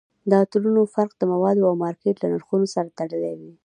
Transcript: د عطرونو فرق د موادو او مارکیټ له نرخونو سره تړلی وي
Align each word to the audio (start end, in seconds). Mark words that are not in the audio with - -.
د 0.29 0.31
عطرونو 0.43 0.81
فرق 0.93 1.11
د 1.17 1.23
موادو 1.33 1.63
او 1.69 1.75
مارکیټ 1.83 2.15
له 2.19 2.27
نرخونو 2.33 2.65
سره 2.73 2.95
تړلی 2.97 3.33
وي 3.39 3.53